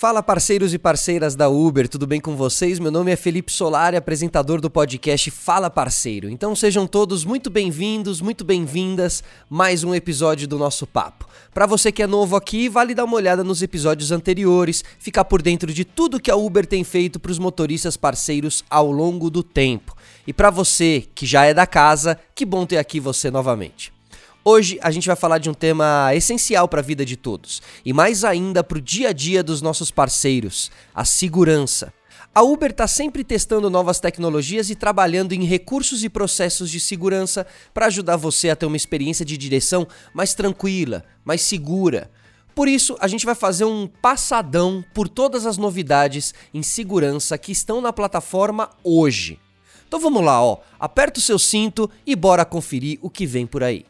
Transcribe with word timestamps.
Fala 0.00 0.22
parceiros 0.22 0.72
e 0.72 0.78
parceiras 0.78 1.36
da 1.36 1.50
Uber, 1.50 1.86
tudo 1.86 2.06
bem 2.06 2.22
com 2.22 2.34
vocês? 2.34 2.78
Meu 2.78 2.90
nome 2.90 3.12
é 3.12 3.16
Felipe 3.16 3.52
Solari, 3.52 3.98
apresentador 3.98 4.58
do 4.58 4.70
podcast 4.70 5.30
Fala 5.30 5.68
Parceiro. 5.68 6.30
Então 6.30 6.56
sejam 6.56 6.86
todos 6.86 7.22
muito 7.22 7.50
bem-vindos, 7.50 8.22
muito 8.22 8.42
bem-vindas, 8.42 9.22
mais 9.50 9.84
um 9.84 9.94
episódio 9.94 10.48
do 10.48 10.56
nosso 10.56 10.86
papo. 10.86 11.28
Para 11.52 11.66
você 11.66 11.92
que 11.92 12.02
é 12.02 12.06
novo 12.06 12.34
aqui, 12.34 12.66
vale 12.66 12.94
dar 12.94 13.04
uma 13.04 13.16
olhada 13.16 13.44
nos 13.44 13.60
episódios 13.60 14.10
anteriores, 14.10 14.82
ficar 14.98 15.26
por 15.26 15.42
dentro 15.42 15.70
de 15.70 15.84
tudo 15.84 16.18
que 16.18 16.30
a 16.30 16.34
Uber 16.34 16.64
tem 16.64 16.82
feito 16.82 17.20
para 17.20 17.32
os 17.32 17.38
motoristas 17.38 17.94
parceiros 17.94 18.64
ao 18.70 18.90
longo 18.90 19.28
do 19.28 19.42
tempo. 19.42 19.94
E 20.26 20.32
para 20.32 20.48
você 20.48 21.04
que 21.14 21.26
já 21.26 21.44
é 21.44 21.52
da 21.52 21.66
casa, 21.66 22.18
que 22.34 22.46
bom 22.46 22.64
ter 22.64 22.78
aqui 22.78 22.98
você 23.00 23.30
novamente. 23.30 23.99
Hoje 24.42 24.78
a 24.80 24.90
gente 24.90 25.06
vai 25.06 25.16
falar 25.16 25.36
de 25.36 25.50
um 25.50 25.54
tema 25.54 26.14
essencial 26.14 26.66
para 26.66 26.80
a 26.80 26.84
vida 26.84 27.04
de 27.04 27.14
todos 27.14 27.60
e 27.84 27.92
mais 27.92 28.24
ainda 28.24 28.64
para 28.64 28.78
o 28.78 28.80
dia 28.80 29.10
a 29.10 29.12
dia 29.12 29.42
dos 29.42 29.60
nossos 29.60 29.90
parceiros: 29.90 30.70
a 30.94 31.04
segurança. 31.04 31.92
A 32.34 32.42
Uber 32.42 32.70
está 32.70 32.86
sempre 32.86 33.22
testando 33.22 33.68
novas 33.68 34.00
tecnologias 34.00 34.70
e 34.70 34.74
trabalhando 34.74 35.32
em 35.32 35.44
recursos 35.44 36.04
e 36.04 36.08
processos 36.08 36.70
de 36.70 36.80
segurança 36.80 37.46
para 37.74 37.86
ajudar 37.86 38.16
você 38.16 38.48
a 38.48 38.56
ter 38.56 38.64
uma 38.64 38.76
experiência 38.76 39.26
de 39.26 39.36
direção 39.36 39.86
mais 40.14 40.32
tranquila, 40.32 41.04
mais 41.22 41.42
segura. 41.42 42.10
Por 42.54 42.66
isso, 42.66 42.96
a 42.98 43.08
gente 43.08 43.26
vai 43.26 43.34
fazer 43.34 43.64
um 43.64 43.86
passadão 43.86 44.82
por 44.94 45.06
todas 45.08 45.44
as 45.44 45.58
novidades 45.58 46.32
em 46.54 46.62
segurança 46.62 47.36
que 47.36 47.52
estão 47.52 47.80
na 47.80 47.92
plataforma 47.92 48.70
hoje. 48.82 49.38
Então 49.86 50.00
vamos 50.00 50.24
lá, 50.24 50.42
ó. 50.42 50.58
Aperta 50.78 51.18
o 51.18 51.22
seu 51.22 51.38
cinto 51.38 51.90
e 52.06 52.16
bora 52.16 52.44
conferir 52.44 52.98
o 53.02 53.10
que 53.10 53.26
vem 53.26 53.46
por 53.46 53.62
aí. 53.62 53.89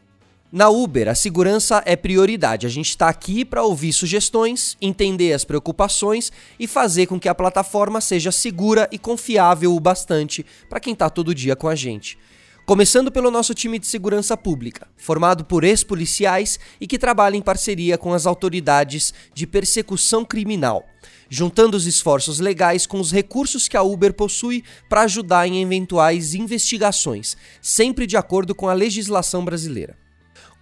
Na 0.51 0.67
Uber, 0.67 1.07
a 1.07 1.15
segurança 1.15 1.81
é 1.85 1.95
prioridade. 1.95 2.67
A 2.67 2.69
gente 2.69 2.89
está 2.89 3.07
aqui 3.07 3.45
para 3.45 3.63
ouvir 3.63 3.93
sugestões, 3.93 4.75
entender 4.81 5.31
as 5.31 5.45
preocupações 5.45 6.29
e 6.59 6.67
fazer 6.67 7.07
com 7.07 7.17
que 7.17 7.29
a 7.29 7.35
plataforma 7.35 8.01
seja 8.01 8.33
segura 8.33 8.89
e 8.91 8.99
confiável 8.99 9.73
o 9.73 9.79
bastante 9.79 10.45
para 10.67 10.81
quem 10.81 10.91
está 10.91 11.09
todo 11.09 11.33
dia 11.33 11.55
com 11.55 11.69
a 11.69 11.75
gente. 11.75 12.17
Começando 12.65 13.09
pelo 13.09 13.31
nosso 13.31 13.53
time 13.53 13.79
de 13.79 13.87
segurança 13.87 14.35
pública, 14.35 14.89
formado 14.97 15.45
por 15.45 15.63
ex-policiais 15.63 16.59
e 16.81 16.85
que 16.85 16.99
trabalha 16.99 17.37
em 17.37 17.41
parceria 17.41 17.97
com 17.97 18.13
as 18.13 18.25
autoridades 18.25 19.13
de 19.33 19.47
persecução 19.47 20.25
criminal, 20.25 20.85
juntando 21.29 21.77
os 21.77 21.87
esforços 21.87 22.41
legais 22.41 22.85
com 22.85 22.99
os 22.99 23.09
recursos 23.09 23.69
que 23.69 23.77
a 23.77 23.81
Uber 23.81 24.13
possui 24.13 24.65
para 24.89 25.03
ajudar 25.03 25.47
em 25.47 25.61
eventuais 25.61 26.33
investigações, 26.33 27.37
sempre 27.61 28.05
de 28.05 28.17
acordo 28.17 28.53
com 28.53 28.67
a 28.67 28.73
legislação 28.73 29.45
brasileira. 29.45 30.10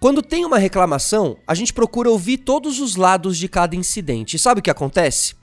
Quando 0.00 0.22
tem 0.22 0.46
uma 0.46 0.56
reclamação, 0.56 1.36
a 1.46 1.54
gente 1.54 1.74
procura 1.74 2.08
ouvir 2.08 2.38
todos 2.38 2.80
os 2.80 2.96
lados 2.96 3.36
de 3.36 3.46
cada 3.46 3.76
incidente. 3.76 4.34
E 4.34 4.38
sabe 4.38 4.60
o 4.60 4.62
que 4.62 4.70
acontece? 4.70 5.34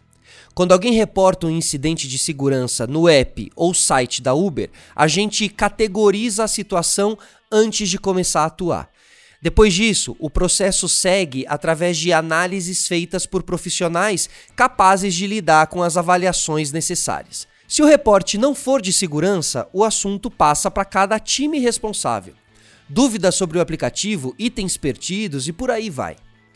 Quando 0.56 0.72
alguém 0.72 0.94
reporta 0.94 1.46
um 1.46 1.52
incidente 1.52 2.08
de 2.08 2.18
segurança 2.18 2.88
no 2.88 3.08
app 3.08 3.52
ou 3.56 3.72
site 3.76 4.20
da 4.20 4.34
Uber, 4.34 4.72
a 4.96 5.08
gente 5.08 5.48
categoriza 5.48 6.44
a 6.44 6.48
situação 6.48 7.16
antes 7.52 7.88
de 7.88 8.00
começar 8.00 8.42
a 8.42 8.46
atuar. 8.46 8.90
Depois 9.40 9.76
disso, 9.76 10.16
o 10.18 10.28
processo 10.28 10.90
segue 10.90 11.46
através 11.48 11.96
de 11.96 12.12
análises 12.12 12.88
feitas 12.88 13.28
por 13.28 13.44
profissionais 13.44 14.28
capazes 14.56 15.14
de 15.14 15.28
lidar 15.28 15.68
com 15.68 15.84
as 15.84 15.98
avaliações 15.98 16.72
necessárias. 16.72 17.48
Se 17.68 17.84
o 17.84 17.86
reporte 17.86 18.40
não 18.40 18.56
for 18.56 18.82
de 18.82 18.92
segurança, 18.92 19.70
o 19.72 19.84
assunto 19.84 20.32
passa 20.32 20.72
para 20.72 20.84
cada 20.84 21.20
time 21.20 21.60
responsável 21.60 22.34
dúvidas 22.90 23.36
sobre 23.36 23.58
o 23.58 23.62
aplicativo, 23.62 24.36
itens 24.38 24.78
perdidos 24.78 25.48
e 25.48 25.54
por 25.54 25.72
aí 25.72 25.90
vai. 25.90 26.16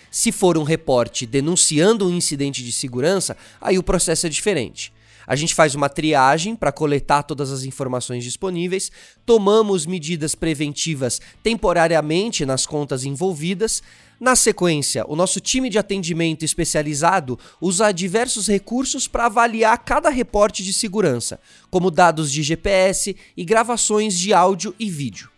Se 0.10 0.32
for 0.32 0.58
um 0.58 0.64
reporte 0.64 1.26
denunciando 1.26 2.08
um 2.08 2.14
incidente 2.14 2.64
de 2.64 2.72
segurança, 2.72 3.38
aí 3.60 3.78
o 3.78 3.84
processo 3.84 4.28
é 4.28 4.30
diferente. 4.30 4.92
A 5.26 5.36
gente 5.36 5.56
faz 5.56 5.76
uma 5.76 5.88
triagem 5.88 6.56
para 6.56 6.72
coletar 6.72 7.24
todas 7.24 7.52
as 7.52 7.64
informações 7.64 8.24
disponíveis, 8.24 8.92
tomamos 9.26 9.86
medidas 9.86 10.36
preventivas 10.36 11.22
temporariamente 11.42 12.46
nas 12.46 12.66
contas 12.66 13.06
envolvidas. 13.06 13.82
Na 14.20 14.36
sequência, 14.36 15.06
o 15.08 15.16
nosso 15.16 15.40
time 15.40 15.70
de 15.70 15.80
atendimento 15.80 16.44
especializado 16.44 17.40
usa 17.62 17.92
diversos 17.92 18.48
recursos 18.48 19.08
para 19.08 19.28
avaliar 19.28 19.78
cada 19.78 20.10
reporte 20.10 20.64
de 20.64 20.74
segurança, 20.74 21.40
como 21.70 21.90
dados 21.90 22.32
de 22.32 22.44
GPS 22.44 23.16
e 23.38 23.46
gravações 23.46 24.20
de 24.20 24.34
áudio 24.34 24.76
e 24.78 24.90
vídeo. 24.90 25.30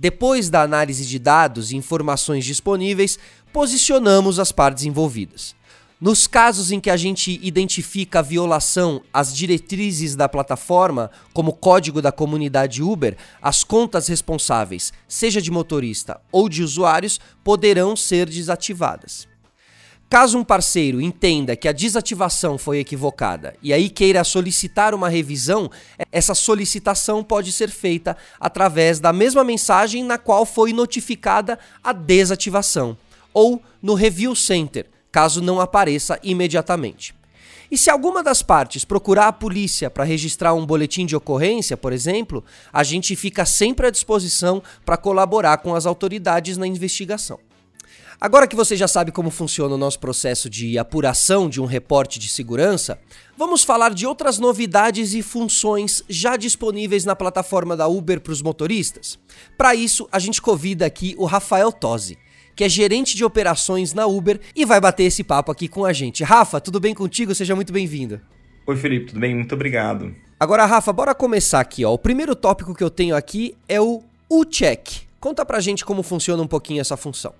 Depois 0.00 0.48
da 0.48 0.62
análise 0.62 1.04
de 1.04 1.18
dados 1.18 1.72
e 1.72 1.76
informações 1.76 2.42
disponíveis, 2.46 3.18
posicionamos 3.52 4.38
as 4.38 4.50
partes 4.50 4.86
envolvidas. 4.86 5.54
Nos 6.00 6.26
casos 6.26 6.72
em 6.72 6.80
que 6.80 6.88
a 6.88 6.96
gente 6.96 7.38
identifica 7.42 8.20
a 8.20 8.22
violação 8.22 9.02
às 9.12 9.36
diretrizes 9.36 10.16
da 10.16 10.26
plataforma, 10.26 11.10
como 11.34 11.52
código 11.52 12.00
da 12.00 12.10
comunidade 12.10 12.82
Uber, 12.82 13.14
as 13.42 13.62
contas 13.62 14.08
responsáveis, 14.08 14.90
seja 15.06 15.42
de 15.42 15.50
motorista 15.50 16.18
ou 16.32 16.48
de 16.48 16.62
usuários, 16.62 17.20
poderão 17.44 17.94
ser 17.94 18.26
desativadas. 18.26 19.28
Caso 20.10 20.36
um 20.36 20.42
parceiro 20.42 21.00
entenda 21.00 21.54
que 21.54 21.68
a 21.68 21.72
desativação 21.72 22.58
foi 22.58 22.80
equivocada 22.80 23.54
e 23.62 23.72
aí 23.72 23.88
queira 23.88 24.24
solicitar 24.24 24.92
uma 24.92 25.08
revisão, 25.08 25.70
essa 26.10 26.34
solicitação 26.34 27.22
pode 27.22 27.52
ser 27.52 27.70
feita 27.70 28.16
através 28.40 28.98
da 28.98 29.12
mesma 29.12 29.44
mensagem 29.44 30.02
na 30.02 30.18
qual 30.18 30.44
foi 30.44 30.72
notificada 30.72 31.56
a 31.80 31.92
desativação, 31.92 32.98
ou 33.32 33.62
no 33.80 33.94
Review 33.94 34.34
Center, 34.34 34.86
caso 35.12 35.40
não 35.40 35.60
apareça 35.60 36.18
imediatamente. 36.24 37.14
E 37.70 37.78
se 37.78 37.88
alguma 37.88 38.20
das 38.20 38.42
partes 38.42 38.84
procurar 38.84 39.28
a 39.28 39.32
polícia 39.32 39.88
para 39.88 40.02
registrar 40.02 40.54
um 40.54 40.66
boletim 40.66 41.06
de 41.06 41.14
ocorrência, 41.14 41.76
por 41.76 41.92
exemplo, 41.92 42.44
a 42.72 42.82
gente 42.82 43.14
fica 43.14 43.46
sempre 43.46 43.86
à 43.86 43.90
disposição 43.90 44.60
para 44.84 44.96
colaborar 44.96 45.58
com 45.58 45.72
as 45.72 45.86
autoridades 45.86 46.56
na 46.56 46.66
investigação. 46.66 47.38
Agora 48.22 48.46
que 48.46 48.54
você 48.54 48.76
já 48.76 48.86
sabe 48.86 49.10
como 49.10 49.30
funciona 49.30 49.74
o 49.74 49.78
nosso 49.78 49.98
processo 49.98 50.50
de 50.50 50.76
apuração 50.76 51.48
de 51.48 51.58
um 51.58 51.64
reporte 51.64 52.18
de 52.18 52.28
segurança, 52.28 52.98
vamos 53.34 53.64
falar 53.64 53.94
de 53.94 54.06
outras 54.06 54.38
novidades 54.38 55.14
e 55.14 55.22
funções 55.22 56.04
já 56.06 56.36
disponíveis 56.36 57.06
na 57.06 57.16
plataforma 57.16 57.74
da 57.74 57.88
Uber 57.88 58.20
para 58.20 58.34
os 58.34 58.42
motoristas. 58.42 59.18
Para 59.56 59.74
isso, 59.74 60.06
a 60.12 60.18
gente 60.18 60.42
convida 60.42 60.84
aqui 60.84 61.14
o 61.16 61.24
Rafael 61.24 61.72
Tosi, 61.72 62.18
que 62.54 62.62
é 62.62 62.68
gerente 62.68 63.16
de 63.16 63.24
operações 63.24 63.94
na 63.94 64.04
Uber 64.06 64.38
e 64.54 64.66
vai 64.66 64.82
bater 64.82 65.04
esse 65.04 65.24
papo 65.24 65.50
aqui 65.50 65.66
com 65.66 65.86
a 65.86 65.92
gente. 65.94 66.22
Rafa, 66.22 66.60
tudo 66.60 66.78
bem 66.78 66.94
contigo? 66.94 67.34
Seja 67.34 67.56
muito 67.56 67.72
bem-vindo. 67.72 68.20
Oi, 68.66 68.76
Felipe, 68.76 69.06
tudo 69.06 69.20
bem? 69.20 69.34
Muito 69.34 69.54
obrigado. 69.54 70.14
Agora, 70.38 70.66
Rafa, 70.66 70.92
bora 70.92 71.14
começar 71.14 71.60
aqui, 71.60 71.86
ó. 71.86 71.94
O 71.94 71.98
primeiro 71.98 72.36
tópico 72.36 72.74
que 72.74 72.84
eu 72.84 72.90
tenho 72.90 73.16
aqui 73.16 73.56
é 73.66 73.80
o 73.80 74.02
U-Check. 74.28 75.08
Conta 75.18 75.42
pra 75.42 75.58
gente 75.58 75.86
como 75.86 76.02
funciona 76.02 76.42
um 76.42 76.46
pouquinho 76.46 76.82
essa 76.82 76.98
função. 76.98 77.32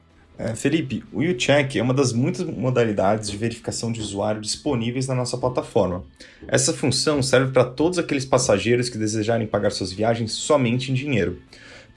É, 0.42 0.54
Felipe, 0.54 1.04
o 1.12 1.20
U-Check 1.20 1.76
é 1.76 1.82
uma 1.82 1.92
das 1.92 2.14
muitas 2.14 2.46
modalidades 2.46 3.30
de 3.30 3.36
verificação 3.36 3.92
de 3.92 4.00
usuário 4.00 4.40
disponíveis 4.40 5.06
na 5.06 5.14
nossa 5.14 5.36
plataforma. 5.36 6.02
Essa 6.48 6.72
função 6.72 7.22
serve 7.22 7.52
para 7.52 7.62
todos 7.62 7.98
aqueles 7.98 8.24
passageiros 8.24 8.88
que 8.88 8.96
desejarem 8.96 9.46
pagar 9.46 9.70
suas 9.70 9.92
viagens 9.92 10.32
somente 10.32 10.90
em 10.90 10.94
dinheiro. 10.94 11.42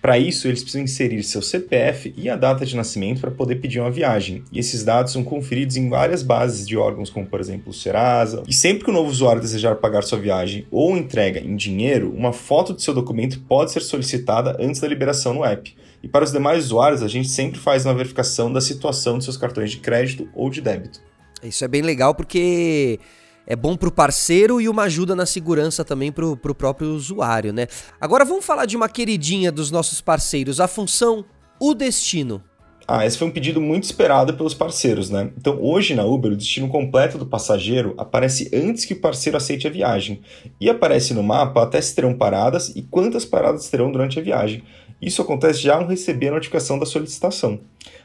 Para 0.03 0.17
isso, 0.17 0.49
eles 0.49 0.61
precisam 0.61 0.83
inserir 0.83 1.23
seu 1.23 1.41
CPF 1.41 2.13
e 2.17 2.29
a 2.29 2.35
data 2.35 2.65
de 2.65 2.75
nascimento 2.75 3.21
para 3.21 3.31
poder 3.31 3.55
pedir 3.55 3.79
uma 3.79 3.89
viagem. 3.89 4.43
E 4.51 4.59
esses 4.59 4.83
dados 4.83 5.13
são 5.13 5.23
conferidos 5.23 5.77
em 5.77 5.87
várias 5.87 6.21
bases 6.21 6.67
de 6.67 6.75
órgãos, 6.75 7.09
como 7.09 7.25
por 7.25 7.39
exemplo 7.39 7.69
o 7.69 7.73
Serasa. 7.73 8.43
E 8.45 8.53
sempre 8.53 8.83
que 8.83 8.89
o 8.89 8.93
novo 8.93 9.09
usuário 9.09 9.41
desejar 9.41 9.77
pagar 9.77 10.03
sua 10.03 10.19
viagem 10.19 10.67
ou 10.69 10.97
entrega 10.97 11.39
em 11.39 11.55
dinheiro, 11.55 12.13
uma 12.13 12.33
foto 12.33 12.73
do 12.73 12.81
seu 12.81 12.93
documento 12.93 13.39
pode 13.47 13.71
ser 13.71 13.79
solicitada 13.79 14.57
antes 14.59 14.81
da 14.81 14.89
liberação 14.89 15.33
no 15.33 15.45
app. 15.45 15.73
E 16.03 16.07
para 16.09 16.25
os 16.25 16.33
demais 16.33 16.65
usuários, 16.65 17.01
a 17.01 17.07
gente 17.07 17.29
sempre 17.29 17.57
faz 17.57 17.85
uma 17.85 17.95
verificação 17.95 18.51
da 18.51 18.59
situação 18.59 19.17
de 19.17 19.23
seus 19.23 19.37
cartões 19.37 19.71
de 19.71 19.77
crédito 19.77 20.27
ou 20.35 20.49
de 20.49 20.59
débito. 20.59 20.99
Isso 21.41 21.63
é 21.63 21.67
bem 21.69 21.81
legal 21.81 22.13
porque 22.13 22.99
é 23.45 23.55
bom 23.55 23.75
para 23.75 23.89
o 23.89 23.91
parceiro 23.91 24.61
e 24.61 24.69
uma 24.69 24.83
ajuda 24.83 25.15
na 25.15 25.25
segurança 25.25 25.83
também 25.83 26.11
para 26.11 26.25
o 26.25 26.55
próprio 26.55 26.89
usuário, 26.89 27.51
né? 27.51 27.67
Agora 27.99 28.25
vamos 28.25 28.45
falar 28.45 28.65
de 28.65 28.75
uma 28.75 28.89
queridinha 28.89 29.51
dos 29.51 29.69
nossos 29.71 30.01
parceiros, 30.01 30.59
a 30.59 30.67
função 30.67 31.25
O 31.59 31.73
Destino. 31.73 32.41
Ah, 32.85 33.05
esse 33.05 33.17
foi 33.17 33.27
um 33.27 33.31
pedido 33.31 33.61
muito 33.61 33.85
esperado 33.85 34.33
pelos 34.33 34.53
parceiros, 34.53 35.09
né? 35.09 35.31
Então, 35.37 35.57
hoje 35.61 35.95
na 35.95 36.03
Uber, 36.03 36.33
o 36.33 36.35
destino 36.35 36.67
completo 36.67 37.17
do 37.17 37.25
passageiro 37.25 37.93
aparece 37.97 38.49
antes 38.53 38.83
que 38.83 38.93
o 38.93 38.99
parceiro 38.99 39.37
aceite 39.37 39.65
a 39.65 39.69
viagem. 39.69 40.21
E 40.59 40.69
aparece 40.69 41.13
no 41.13 41.23
mapa 41.23 41.63
até 41.63 41.79
se 41.79 41.95
terão 41.95 42.13
paradas 42.13 42.73
e 42.75 42.81
quantas 42.81 43.23
paradas 43.23 43.69
terão 43.69 43.89
durante 43.89 44.19
a 44.19 44.21
viagem. 44.21 44.63
Isso 45.01 45.21
acontece 45.21 45.61
já 45.61 45.75
ao 45.75 45.87
receber 45.87 46.29
a 46.29 46.31
notificação 46.33 46.77
da 46.77 46.85
solicitação. 46.85 47.61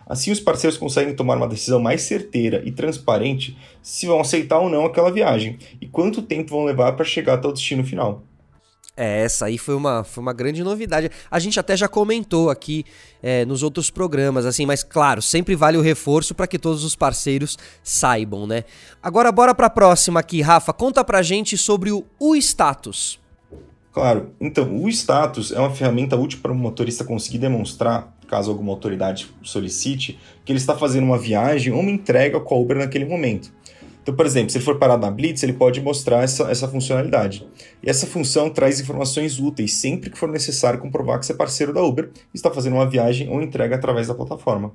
Assim, 0.08 0.30
os 0.30 0.40
parceiros 0.40 0.78
conseguem 0.78 1.14
tomar 1.14 1.36
uma 1.36 1.46
decisão 1.46 1.78
mais 1.78 2.02
certeira 2.02 2.62
e 2.64 2.72
transparente 2.72 3.56
se 3.82 4.06
vão 4.06 4.20
aceitar 4.20 4.58
ou 4.58 4.70
não 4.70 4.86
aquela 4.86 5.12
viagem 5.12 5.58
e 5.80 5.86
quanto 5.86 6.22
tempo 6.22 6.50
vão 6.50 6.64
levar 6.64 6.92
para 6.92 7.04
chegar 7.04 7.34
até 7.34 7.46
o 7.46 7.52
destino 7.52 7.84
final. 7.84 8.22
É, 8.96 9.22
essa 9.22 9.46
aí 9.46 9.56
foi 9.56 9.76
uma, 9.76 10.02
foi 10.02 10.20
uma 10.20 10.32
grande 10.32 10.64
novidade. 10.64 11.08
A 11.30 11.38
gente 11.38 11.60
até 11.60 11.76
já 11.76 11.86
comentou 11.86 12.50
aqui 12.50 12.84
é, 13.22 13.44
nos 13.44 13.62
outros 13.62 13.90
programas, 13.90 14.44
assim, 14.44 14.66
mas 14.66 14.82
claro, 14.82 15.22
sempre 15.22 15.54
vale 15.54 15.76
o 15.76 15.80
reforço 15.80 16.34
para 16.34 16.48
que 16.48 16.58
todos 16.58 16.82
os 16.82 16.96
parceiros 16.96 17.56
saibam, 17.80 18.44
né? 18.44 18.64
Agora 19.00 19.30
bora 19.30 19.54
para 19.54 19.68
a 19.68 19.70
próxima 19.70 20.18
aqui, 20.18 20.40
Rafa. 20.40 20.72
Conta 20.72 21.04
pra 21.04 21.22
gente 21.22 21.56
sobre 21.56 21.92
o 21.92 22.04
U-Status. 22.18 23.20
Claro, 23.92 24.30
então, 24.40 24.82
o 24.82 24.88
status 24.88 25.50
é 25.50 25.58
uma 25.58 25.70
ferramenta 25.70 26.14
útil 26.16 26.38
para 26.40 26.52
um 26.52 26.54
motorista 26.54 27.04
conseguir 27.04 27.38
demonstrar, 27.38 28.16
caso 28.28 28.50
alguma 28.50 28.72
autoridade 28.72 29.28
solicite, 29.42 30.18
que 30.44 30.52
ele 30.52 30.58
está 30.58 30.76
fazendo 30.76 31.04
uma 31.04 31.18
viagem 31.18 31.72
ou 31.72 31.80
uma 31.80 31.90
entrega 31.90 32.38
com 32.38 32.54
a 32.54 32.58
Uber 32.58 32.78
naquele 32.78 33.04
momento. 33.04 33.52
Então, 34.08 34.16
por 34.16 34.24
exemplo, 34.24 34.50
se 34.50 34.56
ele 34.56 34.64
for 34.64 34.78
parado 34.78 35.02
na 35.02 35.10
Blitz, 35.10 35.42
ele 35.42 35.52
pode 35.52 35.82
mostrar 35.82 36.22
essa, 36.22 36.44
essa 36.44 36.66
funcionalidade. 36.66 37.46
E 37.82 37.90
essa 37.90 38.06
função 38.06 38.48
traz 38.48 38.80
informações 38.80 39.38
úteis 39.38 39.74
sempre 39.74 40.08
que 40.08 40.16
for 40.16 40.30
necessário 40.30 40.78
comprovar 40.80 41.18
que 41.18 41.26
você 41.26 41.32
é 41.32 41.36
parceiro 41.36 41.74
da 41.74 41.82
Uber 41.82 42.10
e 42.32 42.36
está 42.36 42.50
fazendo 42.50 42.74
uma 42.74 42.88
viagem 42.88 43.28
ou 43.28 43.42
entrega 43.42 43.76
através 43.76 44.08
da 44.08 44.14
plataforma. 44.14 44.72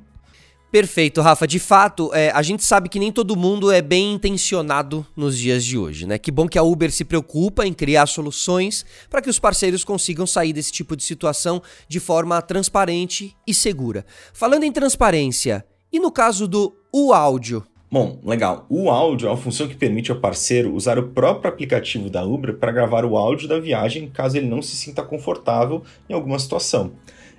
Perfeito, 0.74 1.22
Rafa. 1.22 1.46
De 1.46 1.60
fato, 1.60 2.10
é, 2.16 2.31
a 2.31 2.42
gente 2.42 2.64
sabe 2.64 2.90
que 2.90 2.98
nem 2.98 3.12
todo 3.12 3.36
mundo 3.36 3.72
é 3.72 3.80
bem 3.80 4.14
intencionado 4.14 5.06
nos 5.16 5.38
dias 5.38 5.64
de 5.64 5.78
hoje, 5.78 6.08
né? 6.08 6.18
Que 6.18 6.31
bom 6.31 6.48
que 6.48 6.58
a 6.58 6.64
Uber 6.64 6.92
se 6.92 7.06
preocupa 7.06 7.64
em 7.64 7.72
criar 7.72 8.08
soluções 8.08 8.84
para 9.08 9.22
que 9.22 9.30
os 9.30 9.38
parceiros 9.38 9.84
consigam 9.84 10.25
sair 10.25 10.52
desse 10.52 10.72
tipo 10.72 10.96
de 10.96 11.04
situação 11.04 11.62
de 11.88 12.00
forma 12.00 12.42
transparente 12.42 13.36
e 13.46 13.54
segura. 13.54 14.04
Falando 14.34 14.64
em 14.64 14.72
transparência, 14.72 15.64
e 15.92 16.00
no 16.00 16.12
caso 16.12 16.48
do 16.48 16.75
o 16.92 17.14
áudio, 17.14 17.64
Bom, 17.92 18.20
legal. 18.24 18.66
O 18.68 18.90
áudio 18.90 19.28
é 19.28 19.30
uma 19.30 19.38
função 19.38 19.68
que 19.68 19.75
permite 19.75 20.10
ao 20.10 20.18
parceiro 20.18 20.74
usar 20.74 20.98
o 20.98 21.10
próprio 21.10 21.52
aplicativo 21.52 22.10
da 22.10 22.25
Uber 22.25 22.58
para 22.58 22.72
gravar 22.72 23.06
o 23.06 23.16
áudio 23.16 23.48
da 23.48 23.60
viagem 23.60 24.10
caso 24.10 24.36
ele 24.36 24.48
não 24.48 24.64
se 24.64 24.75
sinta 24.75 25.04
confortável 25.04 25.84
em 26.10 26.14
alguma 26.16 26.40
situação. 26.40 26.94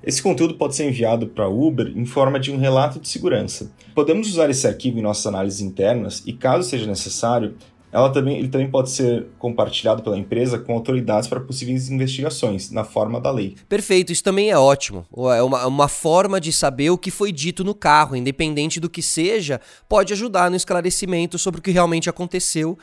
Esse 0.06 0.23
conteúdo 0.23 0.55
pode 0.55 0.77
ser 0.77 0.87
enviado 0.89 1.27
para 1.27 1.49
Uber 1.49 1.93
em 1.97 2.05
forma 2.05 2.39
de 2.39 2.53
um 2.53 2.59
relato 2.59 3.01
de 3.01 3.09
segurança. 3.09 3.73
Podemos 3.95 4.29
usar 4.29 4.51
esse 4.51 4.67
arquivo 4.67 4.99
em 4.99 5.03
nossas 5.03 5.27
análises 5.27 5.61
internas 5.61 6.23
e, 6.27 6.33
caso 6.33 6.69
seja 6.69 6.87
necessário, 6.87 7.55
ela 7.91 8.11
também, 8.11 8.39
ele 8.39 8.49
também 8.49 8.69
pode 8.69 8.91
ser 8.91 9.29
compartilhado 9.39 10.03
pela 10.03 10.19
empresa 10.19 10.59
com 10.59 10.75
autoridades 10.75 11.29
para 11.29 11.39
possíveis 11.39 11.89
investigações, 11.89 12.73
na 12.73 12.83
forma 12.83 13.21
da 13.21 13.31
lei. 13.31 13.55
Perfeito, 13.69 14.12
isso 14.12 14.23
também 14.23 14.51
é 14.51 14.59
ótimo. 14.59 15.06
É 15.33 15.41
uma, 15.41 15.65
uma 15.65 15.89
forma 15.89 16.41
de 16.41 16.53
saber 16.53 16.91
o 16.91 16.99
que 16.99 17.12
foi 17.12 17.31
dito 17.31 17.62
no 17.62 17.73
carro, 17.73 18.17
independente 18.17 18.81
do 18.81 18.91
que 18.91 19.00
seja, 19.00 19.61
pode 19.89 20.12
ajudar 20.12 20.50
no 20.50 20.57
esclarecimento 20.57 21.39
sobre 21.39 21.61
o 21.61 21.62
que 21.62 21.71
realmente 21.71 22.11
aconteceu 22.11 22.77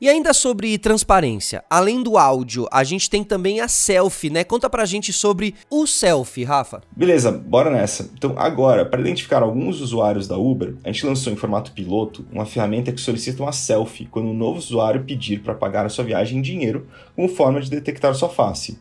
e 0.00 0.08
ainda 0.08 0.32
sobre 0.32 0.78
transparência, 0.78 1.64
além 1.70 2.02
do 2.02 2.18
áudio, 2.18 2.66
a 2.70 2.84
gente 2.84 3.08
tem 3.08 3.24
também 3.24 3.60
a 3.60 3.68
selfie, 3.68 4.30
né? 4.30 4.44
Conta 4.44 4.68
pra 4.68 4.84
gente 4.84 5.12
sobre 5.12 5.54
o 5.70 5.86
selfie, 5.86 6.44
Rafa. 6.44 6.82
Beleza, 6.94 7.32
bora 7.32 7.70
nessa. 7.70 8.10
Então, 8.14 8.34
agora, 8.36 8.84
para 8.84 9.00
identificar 9.00 9.42
alguns 9.42 9.80
usuários 9.80 10.28
da 10.28 10.36
Uber, 10.36 10.74
a 10.84 10.88
gente 10.92 11.06
lançou 11.06 11.32
em 11.32 11.36
formato 11.36 11.72
piloto 11.72 12.26
uma 12.30 12.46
ferramenta 12.46 12.92
que 12.92 13.00
solicita 13.00 13.42
uma 13.42 13.52
selfie 13.52 14.06
quando 14.06 14.28
um 14.28 14.34
novo 14.34 14.58
usuário 14.58 15.04
pedir 15.04 15.40
para 15.40 15.54
pagar 15.54 15.86
a 15.86 15.88
sua 15.88 16.04
viagem 16.04 16.38
em 16.38 16.42
dinheiro, 16.42 16.86
como 17.14 17.28
forma 17.28 17.60
de 17.60 17.70
detectar 17.70 18.14
sua 18.14 18.28
face. 18.28 18.78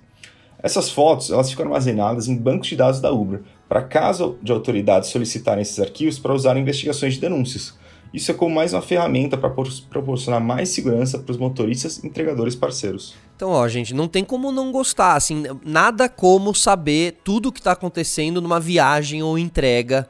Essas 0.62 0.89
fotos 0.89 1.29
elas 1.29 1.50
ficam 1.50 1.65
armazenadas 1.65 2.27
em 2.27 2.35
bancos 2.35 2.69
de 2.69 2.75
dados 2.75 3.00
da 3.00 3.12
Uber, 3.12 3.41
para 3.69 3.83
caso 3.83 4.38
de 4.41 4.51
autoridades 4.51 5.09
solicitarem 5.09 5.62
esses 5.62 5.79
arquivos 5.79 6.17
para 6.17 6.33
usar 6.33 6.57
em 6.57 6.62
investigações 6.62 7.13
de 7.13 7.21
denúncias. 7.21 7.75
Isso 8.15 8.31
é 8.31 8.33
como 8.33 8.56
mais 8.56 8.71
uma 8.71 8.81
ferramenta 8.81 9.35
para 9.35 9.50
proporcionar 9.89 10.39
mais 10.39 10.69
segurança 10.69 11.19
para 11.19 11.33
os 11.33 11.38
motoristas 11.38 11.97
e 11.97 12.07
entregadores 12.07 12.56
parceiros. 12.56 13.13
Então, 13.35 13.50
ó, 13.50 13.67
gente, 13.67 13.94
não 13.94 14.07
tem 14.07 14.23
como 14.23 14.53
não 14.53 14.71
gostar, 14.71 15.15
assim, 15.15 15.44
nada 15.65 16.07
como 16.07 16.56
saber 16.56 17.17
tudo 17.25 17.50
o 17.50 17.51
que 17.51 17.59
está 17.59 17.73
acontecendo 17.73 18.39
numa 18.39 18.57
viagem 18.57 19.21
ou 19.21 19.38
entrega, 19.38 20.09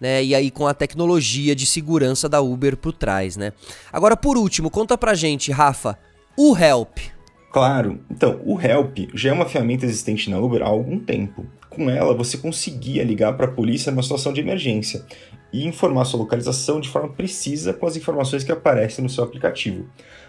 né? 0.00 0.24
E 0.24 0.34
aí 0.34 0.50
com 0.50 0.66
a 0.66 0.74
tecnologia 0.74 1.54
de 1.54 1.64
segurança 1.64 2.28
da 2.28 2.40
Uber 2.40 2.76
por 2.76 2.92
trás, 2.92 3.36
né? 3.36 3.52
Agora, 3.92 4.16
por 4.16 4.36
último, 4.36 4.68
conta 4.68 4.98
pra 4.98 5.14
gente, 5.14 5.52
Rafa, 5.52 5.96
o 6.36 6.56
Help. 6.58 7.13
Claro. 7.54 8.00
Então, 8.10 8.40
o 8.44 8.60
Help 8.60 8.98
já 9.14 9.30
é 9.30 9.32
uma 9.32 9.46
ferramenta 9.46 9.84
existente 9.84 10.28
na 10.28 10.40
Uber 10.40 10.60
há 10.60 10.66
algum 10.66 10.98
tempo. 10.98 11.46
Com 11.70 11.88
ela, 11.88 12.12
você 12.12 12.36
conseguia 12.36 13.04
ligar 13.04 13.36
para 13.36 13.46
a 13.46 13.52
polícia 13.52 13.92
numa 13.92 14.02
situação 14.02 14.32
de 14.32 14.40
emergência 14.40 15.04
e 15.52 15.64
informar 15.64 16.04
sua 16.04 16.18
localização 16.18 16.80
de 16.80 16.88
forma 16.88 17.10
precisa 17.10 17.72
com 17.72 17.86
as 17.86 17.96
informações 17.96 18.42
que 18.42 18.50
aparecem 18.50 19.04
no 19.04 19.08
seu 19.08 19.22
aplicativo. 19.22 19.86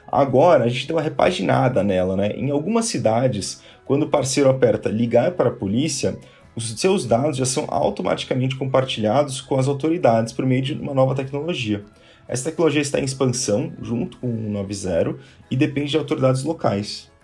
Agora, 0.07 0.65
a 0.65 0.67
gente 0.67 0.85
deu 0.85 0.97
uma 0.97 1.01
repaginada 1.01 1.83
nela, 1.83 2.15
né? 2.15 2.29
Em 2.33 2.51
algumas 2.51 2.85
cidades, 2.85 3.59
quando 3.85 4.03
o 4.03 4.09
parceiro 4.09 4.47
aperta 4.47 4.87
ligar 4.87 5.31
para 5.31 5.49
a 5.49 5.53
polícia, 5.53 6.15
os 6.55 6.79
seus 6.79 7.07
dados 7.07 7.37
já 7.37 7.45
são 7.45 7.65
automaticamente 7.69 8.55
compartilhados 8.55 9.41
com 9.41 9.57
as 9.57 9.67
autoridades 9.67 10.31
por 10.31 10.45
meio 10.45 10.61
de 10.61 10.73
uma 10.73 10.93
nova 10.93 11.15
tecnologia. 11.15 11.83
Essa 12.27 12.51
tecnologia 12.51 12.83
está 12.83 12.99
em 12.99 13.03
expansão 13.03 13.73
junto 13.81 14.17
com 14.17 14.27
o 14.27 14.51
90 14.51 15.15
e 15.49 15.55
depende 15.55 15.89
de 15.89 15.97
autoridades 15.97 16.43
locais. 16.43 17.14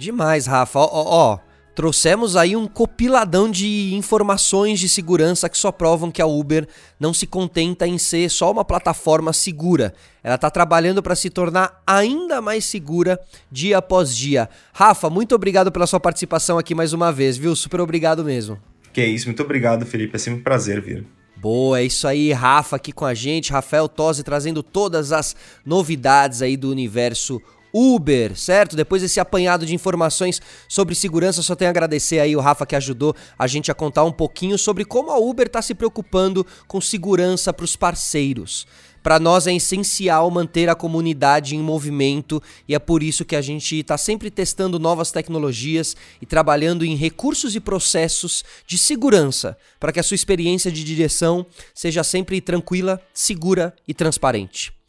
Demais, 0.00 0.46
Rafa. 0.46 0.78
Ó, 0.78 0.88
ó, 0.90 1.04
ó. 1.34 1.38
Trouxemos 1.74 2.34
aí 2.34 2.56
um 2.56 2.66
copiladão 2.66 3.50
de 3.50 3.94
informações 3.94 4.80
de 4.80 4.88
segurança 4.88 5.46
que 5.46 5.58
só 5.58 5.70
provam 5.70 6.10
que 6.10 6.22
a 6.22 6.26
Uber 6.26 6.66
não 6.98 7.12
se 7.12 7.26
contenta 7.26 7.86
em 7.86 7.98
ser 7.98 8.30
só 8.30 8.50
uma 8.50 8.64
plataforma 8.64 9.30
segura. 9.32 9.92
Ela 10.24 10.36
está 10.36 10.50
trabalhando 10.50 11.02
para 11.02 11.14
se 11.14 11.28
tornar 11.28 11.82
ainda 11.86 12.40
mais 12.40 12.64
segura 12.64 13.20
dia 13.52 13.76
após 13.76 14.16
dia. 14.16 14.48
Rafa, 14.72 15.10
muito 15.10 15.34
obrigado 15.34 15.70
pela 15.70 15.86
sua 15.86 16.00
participação 16.00 16.58
aqui 16.58 16.74
mais 16.74 16.94
uma 16.94 17.12
vez, 17.12 17.36
viu? 17.36 17.54
Super 17.54 17.80
obrigado 17.80 18.24
mesmo. 18.24 18.58
Que 18.94 19.02
é 19.02 19.06
isso, 19.06 19.26
muito 19.26 19.42
obrigado, 19.42 19.84
Felipe. 19.84 20.16
É 20.16 20.18
sempre 20.18 20.40
um 20.40 20.42
prazer 20.42 20.80
vir. 20.80 21.06
Boa, 21.36 21.78
é 21.78 21.84
isso 21.84 22.08
aí, 22.08 22.32
Rafa 22.32 22.76
aqui 22.76 22.92
com 22.92 23.04
a 23.04 23.14
gente, 23.14 23.52
Rafael 23.52 23.88
Tosi 23.88 24.22
trazendo 24.22 24.62
todas 24.62 25.12
as 25.12 25.36
novidades 25.64 26.42
aí 26.42 26.56
do 26.56 26.70
universo 26.70 27.40
Uber, 27.72 28.36
certo? 28.36 28.76
Depois 28.76 29.02
desse 29.02 29.20
apanhado 29.20 29.64
de 29.64 29.74
informações 29.74 30.40
sobre 30.68 30.94
segurança, 30.94 31.42
só 31.42 31.54
tenho 31.54 31.68
a 31.68 31.72
agradecer 31.72 32.18
aí 32.18 32.34
o 32.34 32.40
Rafa 32.40 32.66
que 32.66 32.76
ajudou 32.76 33.14
a 33.38 33.46
gente 33.46 33.70
a 33.70 33.74
contar 33.74 34.04
um 34.04 34.12
pouquinho 34.12 34.58
sobre 34.58 34.84
como 34.84 35.10
a 35.10 35.18
Uber 35.18 35.46
está 35.46 35.62
se 35.62 35.74
preocupando 35.74 36.46
com 36.66 36.80
segurança 36.80 37.52
para 37.52 37.64
os 37.64 37.76
parceiros. 37.76 38.66
Para 39.02 39.18
nós 39.18 39.46
é 39.46 39.54
essencial 39.54 40.30
manter 40.30 40.68
a 40.68 40.74
comunidade 40.74 41.56
em 41.56 41.60
movimento 41.60 42.42
e 42.68 42.74
é 42.74 42.78
por 42.78 43.02
isso 43.02 43.24
que 43.24 43.34
a 43.34 43.40
gente 43.40 43.76
está 43.76 43.96
sempre 43.96 44.30
testando 44.30 44.78
novas 44.78 45.10
tecnologias 45.10 45.96
e 46.20 46.26
trabalhando 46.26 46.84
em 46.84 46.94
recursos 46.94 47.56
e 47.56 47.60
processos 47.60 48.44
de 48.66 48.76
segurança 48.76 49.56
para 49.78 49.92
que 49.92 50.00
a 50.00 50.02
sua 50.02 50.14
experiência 50.14 50.70
de 50.70 50.84
direção 50.84 51.46
seja 51.74 52.04
sempre 52.04 52.40
tranquila, 52.40 53.00
segura 53.14 53.74
e 53.88 53.94
transparente. 53.94 54.79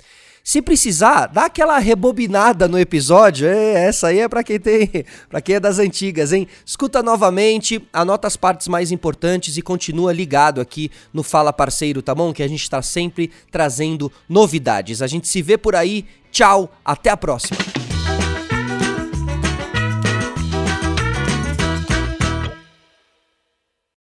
Se 0.44 0.62
precisar, 0.62 1.28
dá 1.28 1.46
aquela 1.46 1.78
rebobinada 1.78 2.68
no 2.68 2.80
episódio. 2.80 3.48
É, 3.48 3.86
essa 3.86 4.08
aí 4.08 4.20
é 4.20 4.28
para 4.28 4.44
quem 4.44 4.60
tem, 4.60 4.90
para 5.30 5.42
quem 5.42 5.56
é 5.56 5.60
das 5.60 5.80
antigas, 5.80 6.34
hein? 6.34 6.48
Escuta 6.66 7.04
novamente, 7.04 7.88
anota 7.94 8.28
as 8.28 8.36
partes 8.36 8.68
mais 8.68 8.92
importantes 8.92 9.58
e 9.58 9.62
continua 9.62 10.12
ligado 10.12 10.60
aqui 10.60 10.90
no 11.14 11.24
Fala 11.24 11.54
Parceiro, 11.54 12.02
tá 12.02 12.16
bom? 12.16 12.34
Que 12.34 12.44
a 12.44 12.48
gente 12.48 12.64
está 12.64 12.82
sempre 12.82 13.32
trazendo 13.52 14.12
novidades. 14.28 15.02
A 15.02 15.08
gente 15.08 15.28
se 15.28 15.42
vê 15.42 15.58
por 15.58 15.76
aí. 15.76 16.06
Tchau, 16.32 16.72
até 16.84 17.10
a 17.10 17.18
próxima. 17.18 17.91